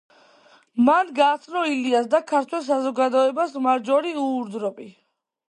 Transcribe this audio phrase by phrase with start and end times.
[0.85, 4.91] მან გააცნო ილიას და ქართველ საზოგადოებას მარჯორი უორდროპი.